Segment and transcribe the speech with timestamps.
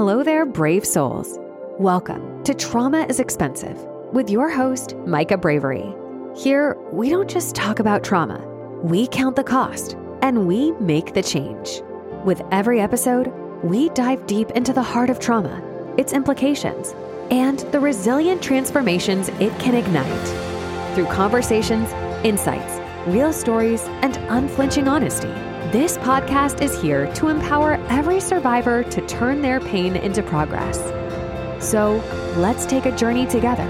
[0.00, 1.38] Hello there, brave souls.
[1.78, 3.76] Welcome to Trauma is Expensive
[4.14, 5.94] with your host, Micah Bravery.
[6.34, 8.38] Here, we don't just talk about trauma,
[8.82, 11.82] we count the cost and we make the change.
[12.24, 13.30] With every episode,
[13.62, 15.62] we dive deep into the heart of trauma,
[15.98, 16.94] its implications,
[17.30, 20.94] and the resilient transformations it can ignite.
[20.94, 21.92] Through conversations,
[22.24, 25.28] insights, real stories, and unflinching honesty
[25.72, 30.78] this podcast is here to empower every survivor to turn their pain into progress.
[31.64, 32.02] So
[32.36, 33.62] let's take a journey together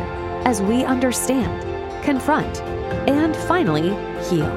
[0.47, 1.63] as we understand,
[2.03, 2.63] confront,
[3.07, 3.91] and finally
[4.31, 4.49] heal.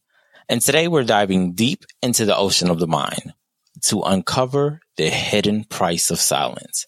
[0.50, 3.34] and today we're diving deep into the ocean of the mind
[3.84, 6.88] to uncover the hidden price of silence.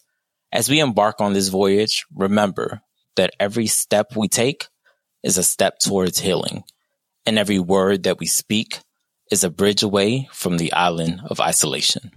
[0.52, 2.82] As we embark on this voyage, remember
[3.16, 4.68] that every step we take
[5.22, 6.64] is a step towards healing,
[7.24, 8.80] and every word that we speak
[9.30, 12.10] is a bridge away from the island of isolation.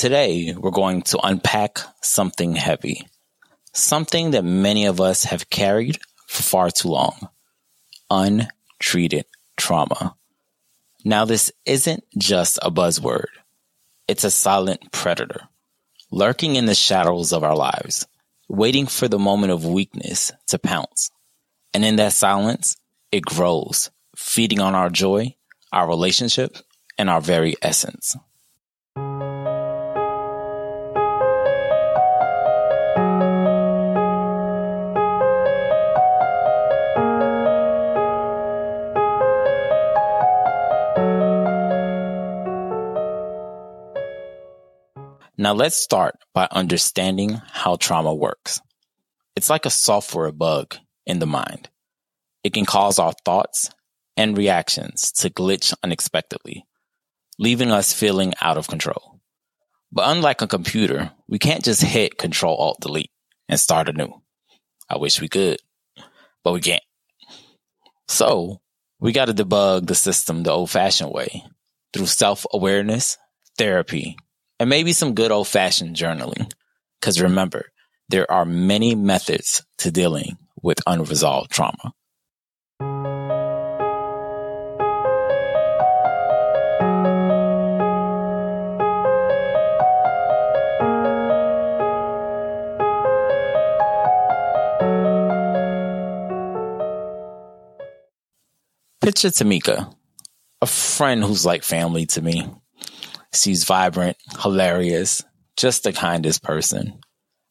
[0.00, 3.06] Today, we're going to unpack something heavy,
[3.74, 7.28] something that many of us have carried for far too long
[8.10, 9.26] untreated
[9.58, 10.16] trauma.
[11.04, 13.26] Now, this isn't just a buzzword,
[14.08, 15.42] it's a silent predator
[16.10, 18.06] lurking in the shadows of our lives,
[18.48, 21.10] waiting for the moment of weakness to pounce.
[21.74, 22.78] And in that silence,
[23.12, 25.36] it grows, feeding on our joy,
[25.70, 26.56] our relationship,
[26.96, 28.16] and our very essence.
[45.40, 48.60] Now let's start by understanding how trauma works.
[49.34, 51.70] It's like a software bug in the mind.
[52.44, 53.70] It can cause our thoughts
[54.18, 56.66] and reactions to glitch unexpectedly,
[57.38, 59.18] leaving us feeling out of control.
[59.90, 63.10] But unlike a computer, we can't just hit Control Alt Delete
[63.48, 64.12] and start anew.
[64.90, 65.56] I wish we could,
[66.44, 66.82] but we can't.
[68.08, 68.60] So
[69.00, 71.44] we got to debug the system the old fashioned way
[71.94, 73.16] through self awareness,
[73.56, 74.18] therapy,
[74.60, 76.52] and maybe some good old fashioned journaling.
[77.00, 77.72] Because remember,
[78.10, 81.94] there are many methods to dealing with unresolved trauma.
[99.00, 99.92] Picture Tamika,
[100.60, 102.46] a friend who's like family to me.
[103.32, 105.24] She's vibrant, hilarious,
[105.56, 107.00] just the kindest person.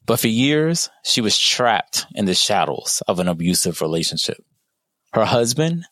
[0.06, 4.44] But for years, she was trapped in the shadows of an abusive relationship.
[5.14, 5.86] Her husband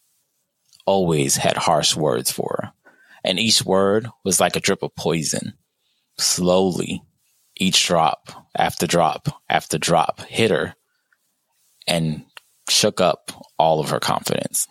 [0.85, 2.91] always had harsh words for her,
[3.23, 5.53] and each word was like a drip of poison.
[6.17, 7.03] Slowly,
[7.55, 10.75] each drop after drop after drop hit her
[11.87, 12.25] and
[12.69, 14.67] shook up all of her confidence.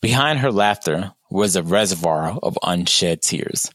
[0.00, 3.70] Behind her laughter was a reservoir of unshed tears.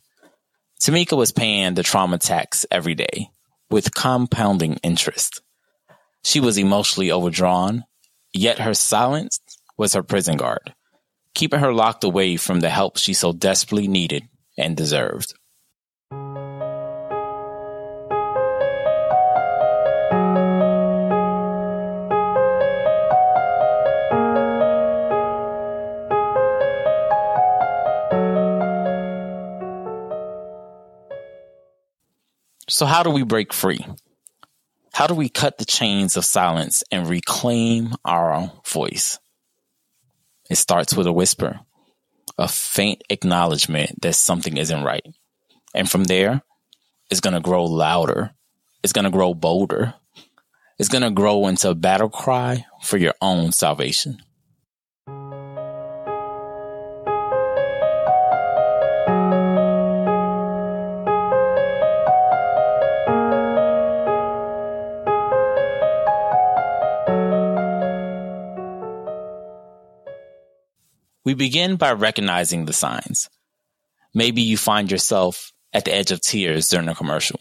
[0.81, 3.29] Tamika was paying the trauma tax every day
[3.69, 5.41] with compounding interest.
[6.23, 7.83] She was emotionally overdrawn,
[8.33, 9.39] yet her silence
[9.77, 10.73] was her prison guard,
[11.33, 14.23] keeping her locked away from the help she so desperately needed
[14.57, 15.33] and deserved.
[32.73, 33.85] So, how do we break free?
[34.93, 39.19] How do we cut the chains of silence and reclaim our voice?
[40.49, 41.59] It starts with a whisper,
[42.35, 45.05] a faint acknowledgement that something isn't right.
[45.75, 46.41] And from there,
[47.11, 48.31] it's going to grow louder.
[48.81, 49.93] It's going to grow bolder.
[50.79, 54.23] It's going to grow into a battle cry for your own salvation.
[71.33, 73.27] We begin by recognizing the signs.
[74.13, 77.39] Maybe you find yourself at the edge of tears during a commercial.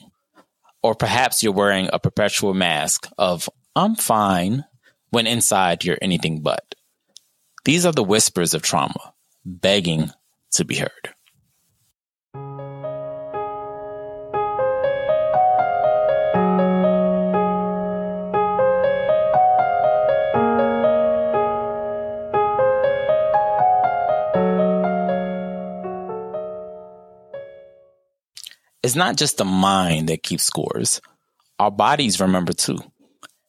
[0.82, 4.64] Or perhaps you're wearing a perpetual mask of, I'm fine,
[5.10, 6.74] when inside you're anything but.
[7.66, 9.12] These are the whispers of trauma,
[9.44, 10.10] begging
[10.52, 11.10] to be heard.
[28.82, 31.00] It's not just the mind that keeps scores.
[31.58, 32.78] Our bodies remember too.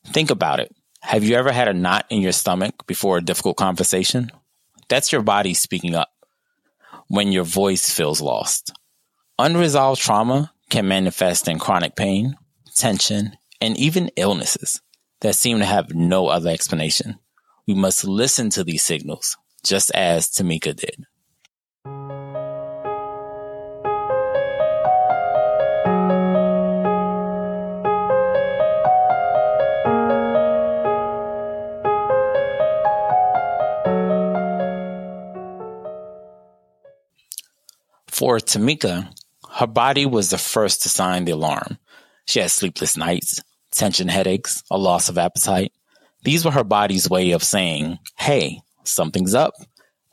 [0.07, 0.75] Think about it.
[1.01, 4.31] Have you ever had a knot in your stomach before a difficult conversation?
[4.89, 6.09] That's your body speaking up
[7.07, 8.73] when your voice feels lost.
[9.39, 12.35] Unresolved trauma can manifest in chronic pain,
[12.75, 14.81] tension, and even illnesses
[15.21, 17.17] that seem to have no other explanation.
[17.67, 21.05] We must listen to these signals, just as Tamika did.
[38.23, 39.13] For Tamika,
[39.49, 41.77] her body was the first to sign the alarm.
[42.25, 43.41] She had sleepless nights,
[43.71, 45.73] tension headaches, a loss of appetite.
[46.23, 49.55] These were her body's way of saying, hey, something's up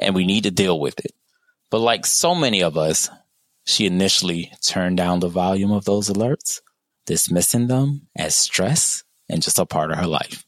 [0.00, 1.12] and we need to deal with it.
[1.70, 3.08] But like so many of us,
[3.64, 6.62] she initially turned down the volume of those alerts,
[7.06, 10.44] dismissing them as stress and just a part of her life.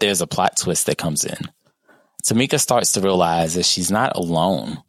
[0.00, 1.36] There's a plot twist that comes in.
[2.24, 4.82] Tamika starts to realize that she's not alone.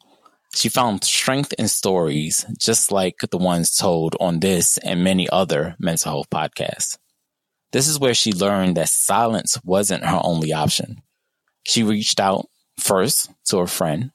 [0.54, 5.76] She found strength in stories just like the ones told on this and many other
[5.78, 6.96] mental health podcasts.
[7.72, 11.02] This is where she learned that silence wasn't her only option.
[11.64, 12.48] She reached out
[12.78, 14.12] first to a friend,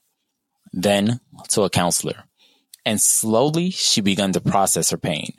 [0.74, 2.24] then to a counselor,
[2.86, 5.34] and slowly she began to process her pain.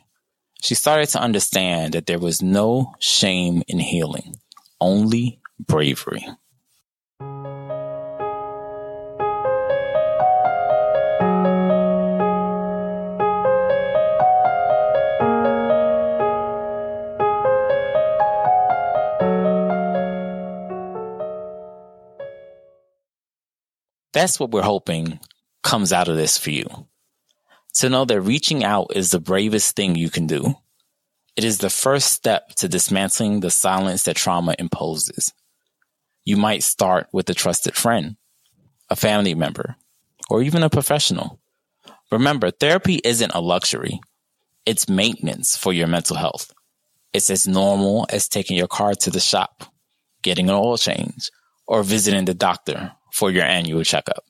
[0.63, 4.37] She started to understand that there was no shame in healing
[4.81, 6.27] only bravery.
[24.13, 25.21] That's what we're hoping
[25.63, 26.67] comes out of this for you.
[27.75, 30.57] To know that reaching out is the bravest thing you can do
[31.39, 35.33] it is the first step to dismantling the silence that trauma imposes.
[36.29, 38.19] You might start with a trusted friend,
[38.91, 39.77] a family member,
[40.29, 41.41] or even a professional.
[42.13, 43.99] Remember, therapy isn't a luxury.
[44.67, 46.53] It's maintenance for your mental health.
[47.15, 49.73] It's as normal as taking your car to the shop,
[50.21, 51.31] getting an oil change,
[51.67, 54.23] or visiting the doctor for your annual checkup.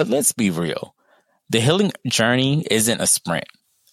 [0.00, 0.94] But let's be real.
[1.50, 3.44] The healing journey isn't a sprint.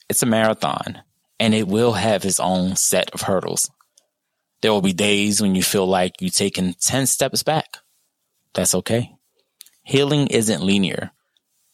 [0.07, 1.01] It's a marathon
[1.37, 3.69] and it will have its own set of hurdles.
[4.61, 7.79] There will be days when you feel like you've taken 10 steps back.
[8.53, 9.17] That's okay.
[9.83, 11.11] Healing isn't linear.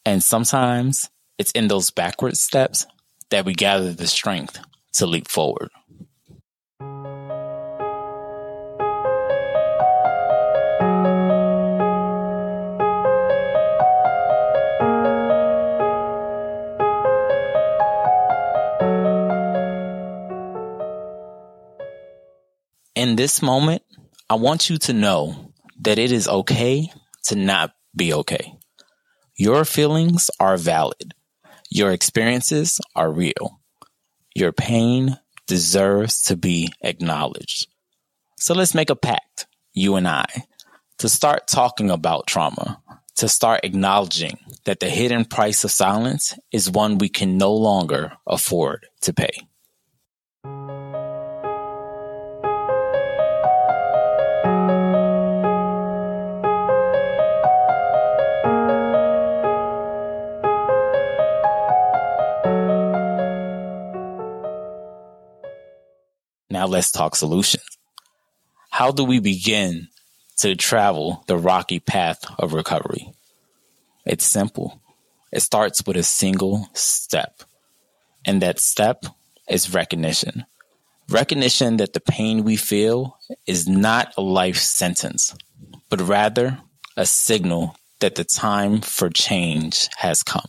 [0.04, 2.86] And sometimes it's in those backward steps
[3.30, 4.58] that we gather the strength
[4.94, 5.70] to leap forward.
[23.14, 23.80] In this moment,
[24.28, 25.52] I want you to know
[25.82, 26.90] that it is okay
[27.26, 28.54] to not be okay.
[29.36, 31.14] Your feelings are valid.
[31.70, 33.60] Your experiences are real.
[34.34, 35.16] Your pain
[35.46, 37.68] deserves to be acknowledged.
[38.36, 40.26] So let's make a pact, you and I,
[40.98, 42.82] to start talking about trauma,
[43.14, 48.14] to start acknowledging that the hidden price of silence is one we can no longer
[48.26, 49.46] afford to pay.
[66.64, 67.76] Now let's talk solutions.
[68.70, 69.88] How do we begin
[70.38, 73.12] to travel the rocky path of recovery?
[74.06, 74.80] It's simple.
[75.30, 77.42] It starts with a single step.
[78.24, 79.04] And that step
[79.46, 80.46] is recognition.
[81.10, 85.36] Recognition that the pain we feel is not a life sentence,
[85.90, 86.60] but rather
[86.96, 90.48] a signal that the time for change has come.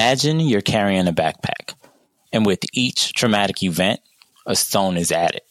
[0.00, 1.74] Imagine you're carrying a backpack,
[2.32, 4.00] and with each traumatic event,
[4.46, 5.42] a stone is added.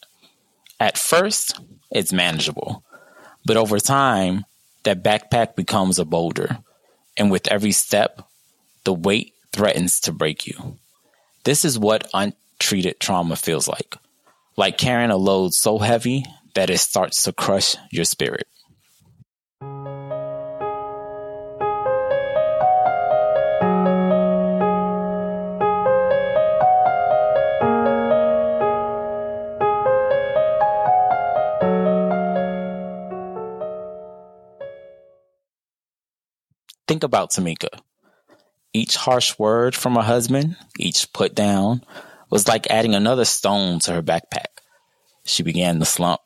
[0.79, 1.59] At first,
[1.91, 2.83] it's manageable,
[3.45, 4.45] but over time,
[4.85, 6.57] that backpack becomes a boulder,
[7.15, 8.27] and with every step,
[8.85, 10.79] the weight threatens to break you.
[11.43, 13.97] This is what untreated trauma feels like
[14.57, 16.25] like carrying a load so heavy
[16.55, 18.47] that it starts to crush your spirit.
[36.89, 37.69] Think about Tamika.
[38.74, 41.84] Each harsh word from her husband, each put down,
[42.31, 44.63] was like adding another stone to her backpack.
[45.24, 46.22] She began to slump,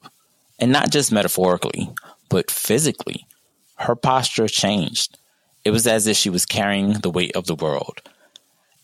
[0.57, 1.89] and not just metaphorically,
[2.29, 3.27] but physically.
[3.75, 5.17] Her posture changed.
[5.65, 7.99] It was as if she was carrying the weight of the world.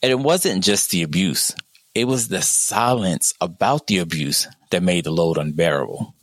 [0.04, 1.56] And it wasn't just the abuse,
[1.96, 6.14] it was the silence about the abuse that made the load unbearable.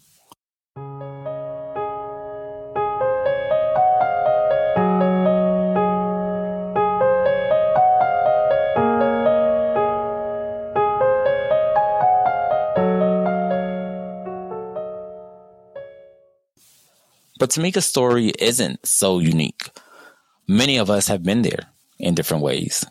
[17.39, 19.71] But Tamika's story isn't so unique.
[20.49, 22.85] Many of us have been there in different ways.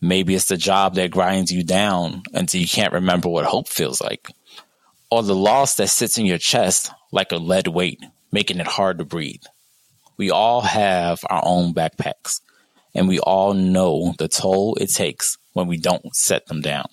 [0.00, 4.00] Maybe it's the job that grinds you down until you can't remember what hope feels
[4.00, 4.28] like,
[5.10, 8.02] or the loss that sits in your chest like a lead weight,
[8.32, 9.44] making it hard to breathe.
[10.16, 12.40] We all have our own backpacks,
[12.94, 16.86] and we all know the toll it takes when we don't set them down.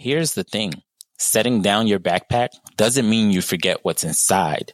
[0.00, 0.82] Here's the thing.
[1.18, 4.72] Setting down your backpack doesn't mean you forget what's inside.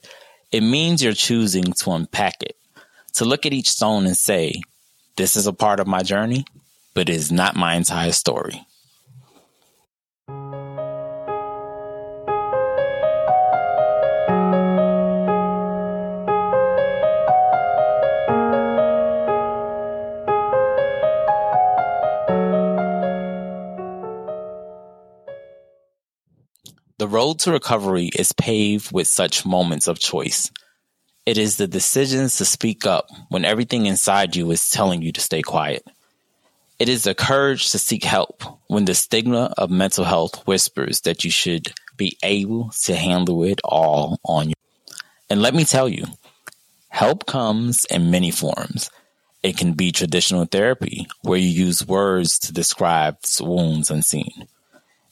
[0.53, 2.55] It means you're choosing to unpack it,
[3.15, 4.61] to look at each stone and say,
[5.17, 6.45] this is a part of my journey,
[6.95, 8.69] but it is not my entire story.
[27.27, 30.53] Road to recovery is paved with such moments of choice.
[31.25, 35.21] It is the decisions to speak up when everything inside you is telling you to
[35.21, 35.85] stay quiet.
[36.79, 41.25] It is the courage to seek help when the stigma of mental health whispers that
[41.25, 44.55] you should be able to handle it all on you.
[45.29, 46.05] And let me tell you,
[46.91, 48.89] help comes in many forms.
[49.43, 54.47] It can be traditional therapy, where you use words to describe wounds unseen.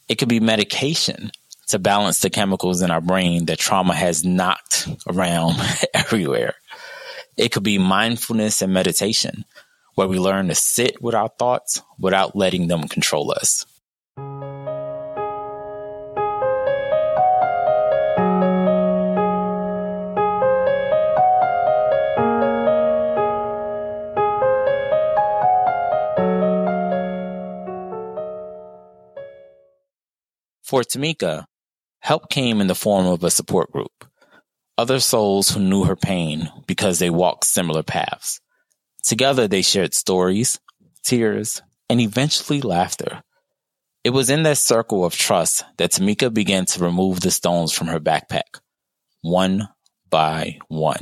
[0.07, 1.31] It could be medication,
[1.67, 5.55] to balance the chemicals in our brain that trauma has knocked around
[5.93, 6.55] everywhere.
[7.37, 9.45] It could be mindfulness and meditation,
[9.95, 13.65] where we learn to sit with our thoughts without letting them control us.
[30.63, 31.45] For Tamika,
[32.05, 34.05] Help came in the form of a support group,
[34.77, 38.39] other souls who knew her pain because they walked similar paths.
[39.01, 40.59] Together they shared stories,
[41.03, 43.23] tears, and eventually laughter.
[44.03, 47.87] It was in that circle of trust that Tamika began to remove the stones from
[47.87, 48.59] her backpack,
[49.21, 49.67] one
[50.07, 51.01] by one.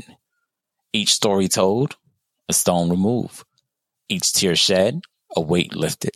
[0.93, 1.97] Each story told,
[2.47, 3.43] a stone removed.
[4.07, 5.01] Each tear shed,
[5.35, 6.15] a weight lifted.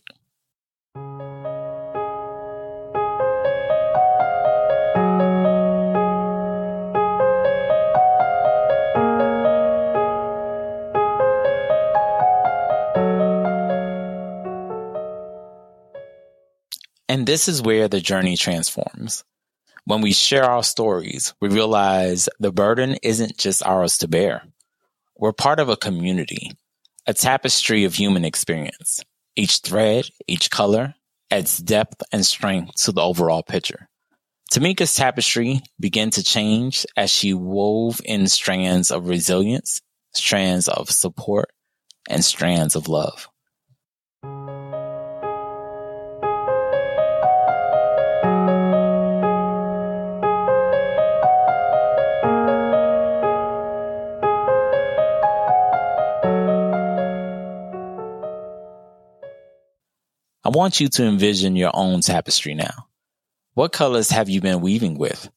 [17.17, 19.23] And this is where the journey transforms.
[19.85, 24.43] When we share our stories, we realize the burden isn't just ours to bear.
[25.17, 26.51] We're part of a community,
[27.07, 28.99] a tapestry of human experience.
[29.35, 30.93] Each thread, each color
[31.31, 33.89] adds depth and strength to the overall picture.
[34.51, 39.81] Tamika's tapestry began to change as she wove in strands of resilience,
[40.13, 41.49] strands of support,
[42.07, 43.27] and strands of love.
[60.57, 62.87] Want you to envision your own tapestry now.
[63.53, 65.29] What colors have you been weaving with?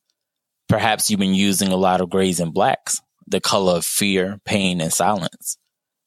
[0.66, 4.80] Perhaps you've been using a lot of grays and blacks, the color of fear, pain,
[4.80, 5.58] and silence.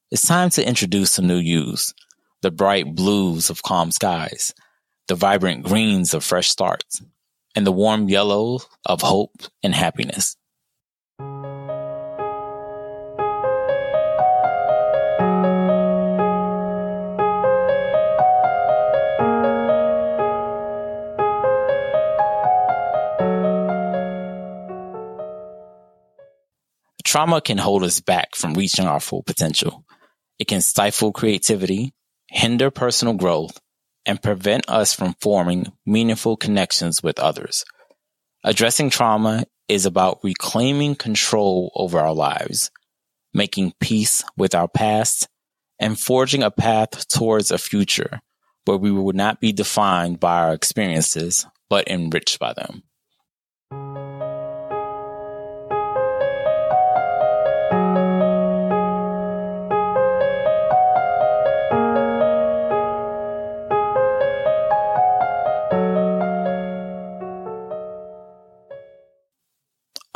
[0.09, 1.93] It's time to introduce some new hues,
[2.41, 4.51] the bright blues of calm skies,
[5.07, 6.99] the vibrant greens of fresh starts,
[7.53, 10.37] and the warm yellow of hope and happiness.
[27.13, 29.85] Trauma can hold us back from reaching our full potential.
[30.39, 31.93] It can stifle creativity,
[32.27, 33.59] hinder personal growth,
[34.03, 37.65] and prevent us from forming meaningful connections with others.
[38.43, 42.71] Addressing trauma is about reclaiming control over our lives,
[43.31, 45.27] making peace with our past,
[45.77, 48.21] and forging a path towards a future
[48.65, 52.81] where we will not be defined by our experiences, but enriched by them.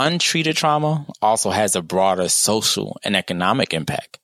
[0.08, 4.20] Untreated trauma also has a broader social and economic impact.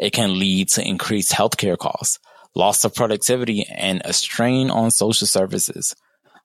[0.00, 2.18] It can lead to increased healthcare costs,
[2.56, 5.94] loss of productivity, and a strain on social services.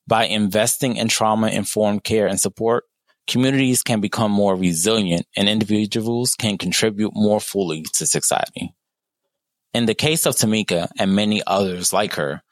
[0.06, 2.84] By investing in trauma informed care and support,
[3.26, 8.76] communities can become more resilient and individuals can contribute more fully to society.
[9.74, 12.44] In the case of Tamika and many others like her,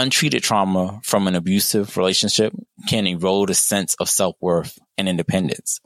[0.00, 2.54] Untreated trauma from an abusive relationship
[2.88, 5.80] can erode a sense of self-worth and independence.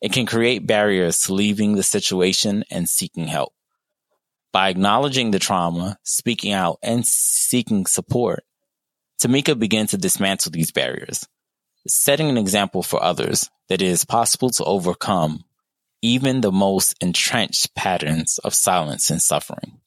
[0.00, 3.52] It can create barriers to leaving the situation and seeking help.
[4.52, 8.44] By acknowledging the trauma, speaking out, and seeking support,
[9.20, 11.26] Tamika began to dismantle these barriers,
[11.86, 15.44] setting an example for others that it is possible to overcome
[16.00, 19.80] even the most entrenched patterns of silence and suffering.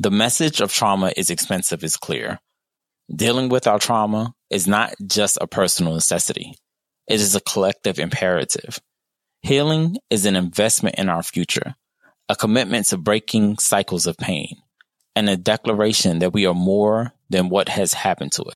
[0.00, 2.38] The message of trauma is expensive is clear.
[3.12, 6.54] Dealing with our trauma is not just a personal necessity.
[7.08, 8.78] It is a collective imperative.
[9.42, 11.74] Healing is an investment in our future,
[12.28, 14.58] a commitment to breaking cycles of pain,
[15.16, 18.54] and a declaration that we are more than what has happened to us.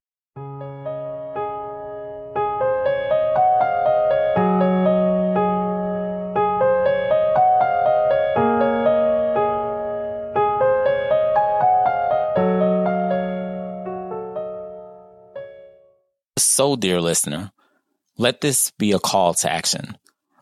[16.53, 17.51] So, dear listener,
[18.19, 19.97] let this be a call to action.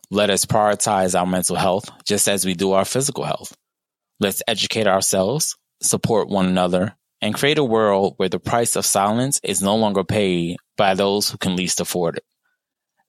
[0.09, 3.55] Let us prioritize our mental health just as we do our physical health.
[4.19, 9.39] Let's educate ourselves, support one another, and create a world where the price of silence
[9.41, 12.25] is no longer paid by those who can least afford it.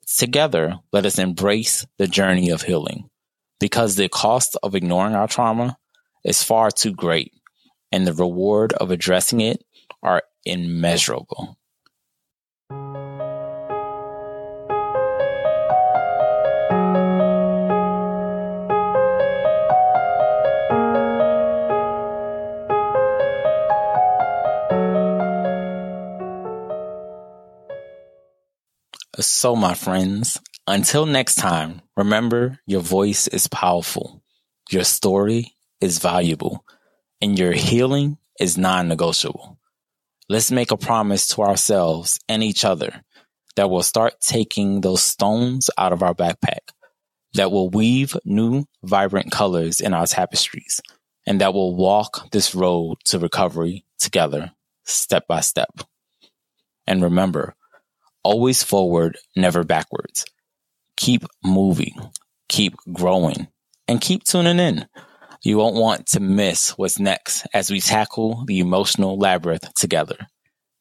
[0.07, 3.11] Together, let us embrace the journey of healing
[3.59, 5.77] because the cost of ignoring our trauma
[6.25, 7.33] is far too great
[7.91, 9.61] and the reward of addressing it
[10.05, 11.59] are immeasurable.
[29.20, 34.22] So, my friends, until next time, remember your voice is powerful,
[34.70, 36.64] your story is valuable,
[37.20, 39.59] and your healing is non negotiable.
[40.31, 43.03] Let's make a promise to ourselves and each other
[43.57, 46.70] that we'll start taking those stones out of our backpack,
[47.35, 50.81] that we'll weave new, vibrant colors in our tapestries,
[51.27, 54.53] and that we'll walk this road to recovery together
[54.85, 55.83] step by step.
[56.87, 57.55] And remember,
[58.25, 60.25] always forward, never backwards.
[60.97, 61.95] Keep moving,
[62.49, 63.49] keep growing,
[63.89, 64.87] and keep tuning in.
[65.43, 70.17] You won't want to miss what's next as we tackle the emotional labyrinth together.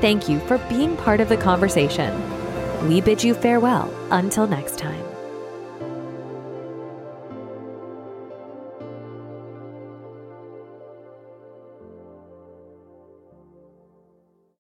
[0.01, 2.13] Thank you for being part of the conversation.
[2.89, 5.06] We bid you farewell until next time.